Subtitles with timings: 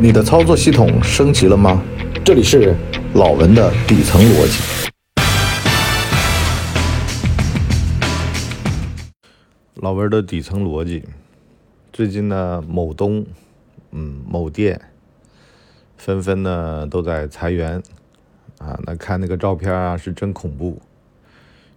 [0.00, 1.82] 你的操作系统升级了吗？
[2.24, 2.72] 这里是
[3.14, 4.62] 老文的底层逻辑。
[9.74, 11.02] 老文的底层逻辑，
[11.92, 13.26] 最近呢，某东，
[13.90, 14.80] 嗯，某店，
[15.96, 17.82] 纷纷呢都在裁员，
[18.58, 20.80] 啊，那看那个照片啊，是真恐怖，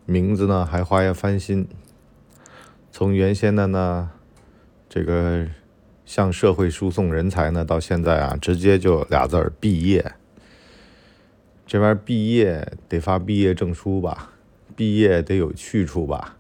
[0.06, 1.68] 名字呢还花样翻新，
[2.92, 4.12] 从原先的呢，
[4.88, 5.48] 这个。
[6.06, 10.14] 向社会输送人才呢，到现在啊，直接就俩字儿毕业。
[11.66, 14.32] 这玩意儿毕业得发毕业证书吧，
[14.76, 16.36] 毕业得有去处吧，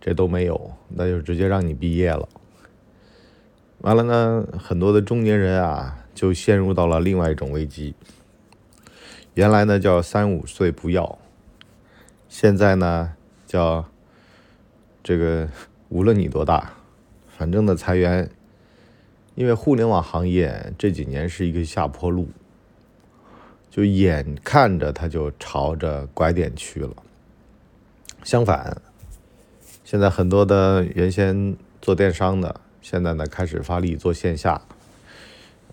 [0.00, 2.26] 这都没有，那就直接让你毕业了。
[3.82, 7.94] 完了呢，很多的中年人啊，就陷入到了另外一种危机。
[9.34, 11.18] 原来呢叫三五岁不要，
[12.28, 13.12] 现在呢
[13.46, 13.84] 叫
[15.02, 15.46] 这个
[15.90, 16.72] 无论你多大，
[17.36, 18.30] 反正的裁员。
[19.38, 22.28] 因为互联网行业这几年是一个下坡路，
[23.70, 26.90] 就眼看着它就朝着拐点去了。
[28.24, 28.76] 相反，
[29.84, 34.60] 现在很多的原先做电商的，现在呢开始发力做线下。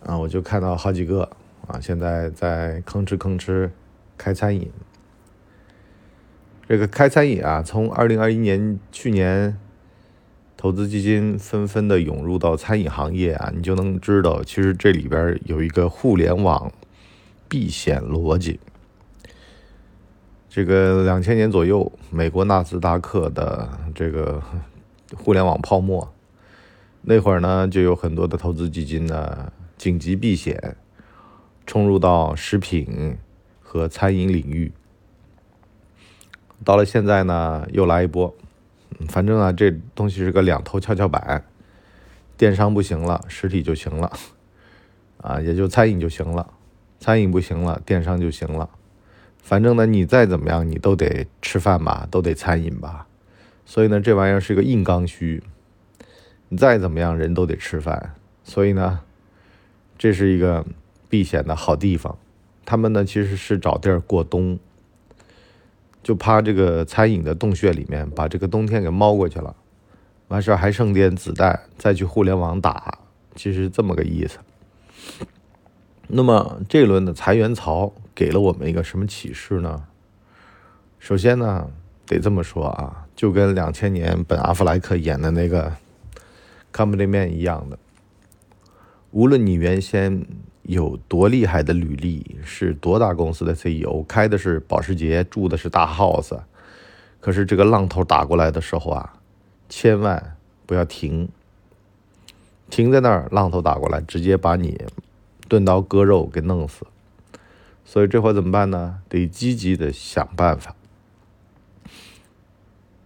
[0.05, 1.27] 啊，我就看到好几个
[1.66, 3.72] 啊，现在在吭哧吭哧
[4.16, 4.69] 开餐饮。
[6.69, 9.57] 这个开餐饮啊，从二零二一年去年。
[10.66, 16.72] 投资基金纷纷的涌入到餐饮行业啊，你就能知道，其实这里边有一个互联网
[17.47, 18.59] 避险逻辑。
[20.49, 24.41] 这个两千年左右，美国纳斯达克的这个
[25.16, 26.11] 互联网泡沫，
[27.03, 30.75] 那会儿呢，就有很多的投资基金呢紧急避险，
[31.67, 33.16] 冲入到食品
[33.61, 34.72] 和餐饮领域。
[36.63, 38.33] 到了现在呢，又来一波。
[39.09, 41.43] 反正啊，这东西是个两头跷跷板，
[42.38, 44.11] 电商不行了，实体就行了，
[45.17, 46.53] 啊，也就餐饮就行了，
[46.99, 48.69] 餐饮不行了，电商就行了。
[49.43, 53.05] 反正呢，你再怎么样，你都得吃饭吧，都得餐饮吧。
[53.66, 55.44] 所以呢，这玩意儿是个硬刚需，
[56.50, 58.16] 你再怎么样，人都得吃饭。
[58.44, 59.01] 所以呢，
[59.97, 60.66] 这是一个
[61.09, 62.17] 避险的好地方。
[62.63, 64.57] 他们呢，其实是找地儿过冬。
[66.05, 69.55] 就趴这个餐饮的洞穴里面，把这个冬天给猫过去了，
[70.27, 72.99] 完事儿还剩点子弹，再去互联网打，
[73.35, 74.38] 其实这么个意思。
[76.07, 79.88] 那么这一轮的裁员潮给了我们一个什么启示呢？
[80.99, 81.71] 首先呢，
[82.05, 85.72] 得这么说啊，就跟两千年本阿弗莱克演的那个
[86.72, 87.79] 《Company Man》一样的，
[89.09, 90.23] 无论你原先。
[90.68, 96.40] 有多厉害的履历，是多大公司的 CEO，开的是保时捷，住的是大 house，
[97.20, 99.14] 可是这个浪头打过来的时候啊，
[99.70, 101.30] 千万不要停，
[102.70, 104.84] 停在那儿，浪头打过来，直接把你
[105.48, 106.88] 钝刀割肉给弄死。
[107.84, 109.02] 所以这会怎么办呢？
[109.08, 110.76] 得积极的想办法。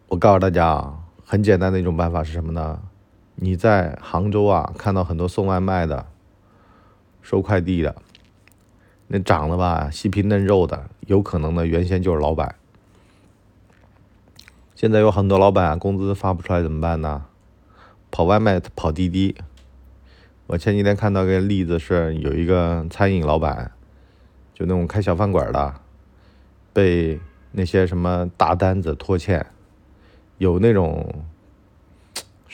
[0.08, 2.80] 我告诉大家啊，很简单的一种办法是什么呢？
[3.36, 6.06] 你在杭州啊，看到很多送外卖的。
[7.22, 7.96] 收快递的，
[9.08, 12.56] 那长得吧细皮嫩肉的，有可能呢原先就是老板。
[14.76, 17.26] 现在有很多老板工资发不出来怎么办呢？
[18.10, 19.36] 跑外卖，跑滴滴。
[20.48, 23.72] 我前几天看到个例子是，有一个餐饮老板，
[24.54, 25.76] 就那种开小饭馆的，
[26.74, 27.20] 被
[27.52, 29.46] 那些什么大单子拖欠，
[30.38, 31.26] 有那种。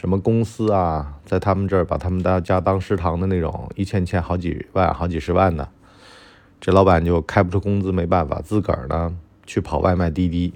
[0.05, 5.67] 什么公司啊，在他们这儿把他们家家当食堂的那种，一欠欠好几万、好几十万的，
[6.61, 9.17] 这老板就开不出工资，没办法，自个儿呢
[9.47, 10.53] 去跑外卖、滴滴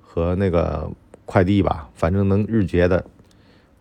[0.00, 0.90] 和那个
[1.26, 3.04] 快递吧，反正能日结的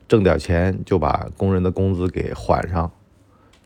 [0.09, 2.91] 挣点钱，就把工人的工资给还上。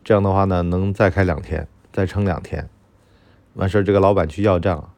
[0.04, 2.68] 这样的话呢，能再开两天，再撑两天。
[3.54, 4.90] 完事儿，这个老板去要账，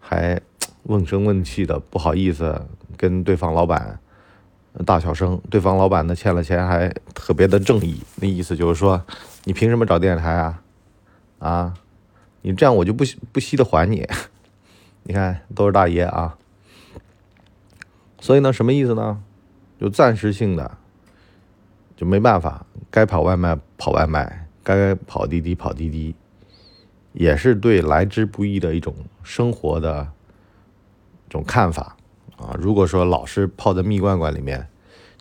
[0.00, 0.40] 还
[0.84, 2.66] 问声问气的，不好意思
[2.96, 4.00] 跟对方老板。
[4.84, 9.02] 大小声，对方老板呢欠了钱还特别的正义，那意思就是说，
[9.44, 10.62] 你凭什么找电视台啊？
[11.38, 11.74] 啊，
[12.42, 14.06] 你这样我就不不惜的还你。
[15.04, 16.36] 你看都是大爷啊，
[18.20, 19.22] 所以呢，什么意思呢？
[19.80, 20.78] 就暂时性的，
[21.96, 26.14] 就没办法，该跑外卖跑外卖，该跑滴滴跑滴滴，
[27.12, 30.08] 也是对来之不易的一种生活的
[31.28, 31.96] 这种看法。
[32.36, 34.68] 啊，如果说老是泡在蜜罐罐里面，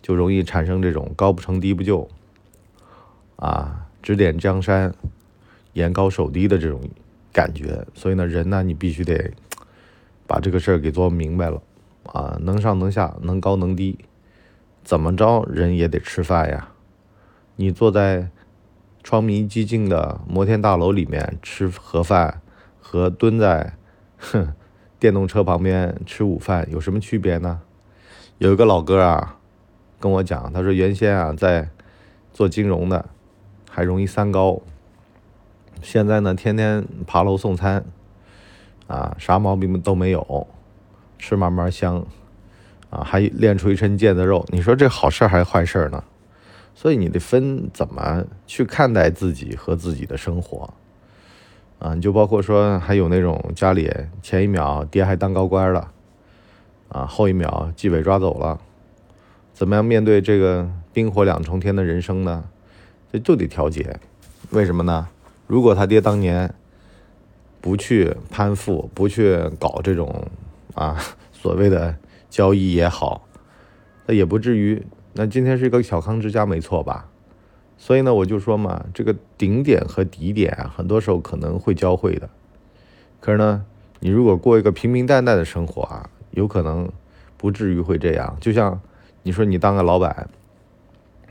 [0.01, 2.07] 就容易产生这种高不成低不就，
[3.37, 4.93] 啊，指点江山，
[5.73, 6.81] 眼高手低的这种
[7.31, 7.85] 感觉。
[7.93, 9.31] 所以呢，人呢，你必须得
[10.27, 11.61] 把这个事儿给做明白了，
[12.03, 13.97] 啊，能上能下，能高能低，
[14.83, 16.69] 怎么着人也得吃饭呀。
[17.55, 18.29] 你坐在
[19.01, 22.41] 窗明几净的摩天大楼里面吃盒饭，
[22.81, 23.77] 和蹲在
[24.17, 24.53] 哼
[25.05, 27.61] 电动车旁边吃午饭有什么区别呢？
[28.39, 29.37] 有一个老哥啊
[29.99, 31.69] 跟我讲，他说原先啊在
[32.33, 33.07] 做金融的
[33.69, 34.59] 还容易三高，
[35.83, 37.85] 现在呢天天爬楼送餐，
[38.87, 40.47] 啊啥毛病都没有，
[41.19, 42.03] 吃慢慢香。
[42.89, 46.03] 啊，还练出一身腱子肉，你说这好事还是坏事呢？
[46.73, 50.73] 所以你得分怎么去看待自己和自己的生活。
[51.79, 53.91] 啊，你就包括说，还有那种家里
[54.21, 55.91] 前一秒爹还当高官了，
[56.89, 58.59] 啊，后一秒纪委抓走了，
[59.53, 62.45] 怎么样面对这个冰火两重天的人生呢？
[63.11, 63.99] 这就得调节。
[64.51, 65.07] 为什么呢？
[65.47, 66.53] 如果他爹当年
[67.61, 70.27] 不去攀附，不去搞这种
[70.73, 70.97] 啊
[71.31, 71.95] 所谓的。
[72.27, 73.25] 交易也好，
[74.07, 74.85] 那也不至于。
[75.13, 77.07] 那今天是一个小康之家，没错吧？
[77.77, 82.29] 所以呢，我就说嘛，这个顶点和底点啊，很多时候可能会交汇的。
[83.19, 83.65] 可是呢，
[83.99, 86.89] 你如果过一个平平淡淡的生活啊，有可能
[87.37, 88.37] 不至于会这样。
[88.39, 88.79] 就像
[89.23, 90.29] 你说，你当个老板，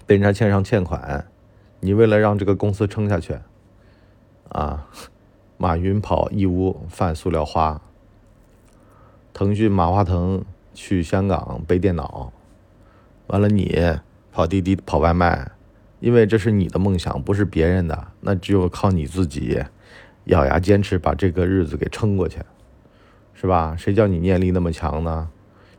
[0.07, 1.27] 被人家欠上欠款，
[1.81, 3.39] 你为了让这个公司撑下去，
[4.49, 4.87] 啊，
[5.57, 7.81] 马云跑义乌贩塑料花，
[9.33, 10.45] 腾讯马化腾。
[10.77, 12.33] 去香港背电脑，
[13.29, 13.81] 完了你
[14.33, 15.53] 跑滴滴跑外卖，
[16.05, 19.65] 因为这是你的梦想，不是别人的，那只有靠你自己
[20.25, 22.41] 咬牙坚持把这个日子给撑过去，
[23.33, 23.75] 是吧？
[23.75, 25.31] 谁叫你念力那么强呢？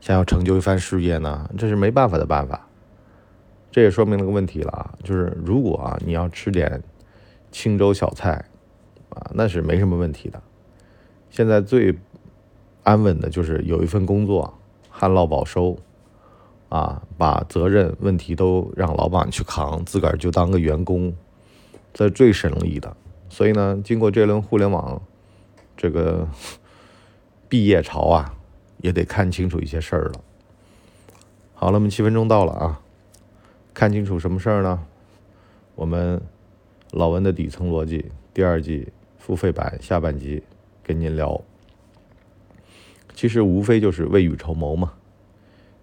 [0.01, 1.47] 想要成就一番事业呢？
[1.59, 2.67] 这是没办法的办法。
[3.71, 6.81] 这也说明了个问题了，就是如果啊你要吃点
[7.51, 8.43] 清粥小菜
[9.09, 10.41] 啊，那是没什么问题的。
[11.29, 11.95] 现在最
[12.81, 14.51] 安稳的就是有一份工作。
[14.89, 15.77] 旱涝保收，
[16.75, 21.15] 啊，把责任问题都让老板去扛，自个儿就当个员工，
[21.93, 22.97] 这是最省力的。
[23.29, 25.01] 所以呢，经过这轮互联网
[25.77, 26.27] 这个
[27.47, 28.35] 毕业潮啊，
[28.81, 30.19] 也得看清楚一些事儿了。
[31.53, 32.81] 好了，我们七分钟到了啊，
[33.73, 34.85] 看清楚什么事儿呢？
[35.75, 36.21] 我们
[36.91, 40.43] 老文的底层逻辑第二季付费版下半集
[40.83, 41.41] 跟您聊。
[43.13, 44.91] 其实无非就是未雨绸缪嘛，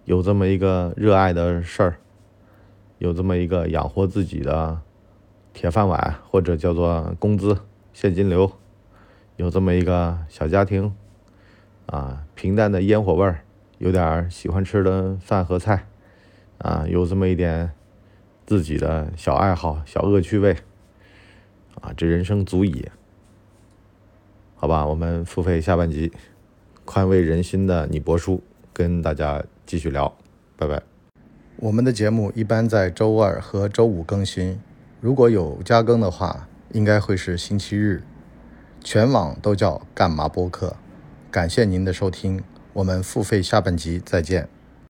[0.05, 1.95] 有这么一个热爱的事儿，
[2.97, 4.81] 有这么一个养活自己的
[5.53, 7.57] 铁饭碗，或者叫做工资
[7.93, 8.51] 现金流，
[9.37, 10.93] 有这么一个小家庭，
[11.85, 13.43] 啊，平淡的烟火味儿，
[13.77, 15.87] 有点喜欢吃的饭和菜，
[16.57, 17.71] 啊，有这么一点
[18.45, 20.57] 自己的小爱好、小恶趣味，
[21.81, 22.89] 啊，这人生足矣。
[24.55, 26.11] 好吧，我们付费下半集。
[26.85, 30.15] 宽慰人心的你博叔跟大家继续聊，
[30.57, 30.81] 拜拜。
[31.57, 34.59] 我们的节目一般在周二和周五更新，
[34.99, 38.03] 如果有加更的话，应该会是星期日。
[38.83, 40.75] 全网都叫干嘛播客。
[41.31, 42.43] 感谢您的收听，
[42.73, 44.49] 我们付费下半集再见。